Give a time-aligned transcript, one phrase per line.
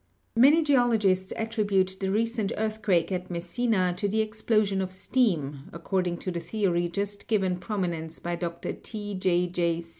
[0.35, 6.17] Many geologists attribute the recent earthquake at Mes sina to the explosion of steam, according
[6.25, 8.73] to the theory just given prominence by Dr.
[8.73, 9.13] T.
[9.13, 9.45] J.
[9.45, 9.83] J.